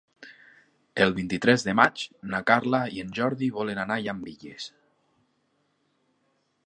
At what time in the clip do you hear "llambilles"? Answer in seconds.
4.09-4.71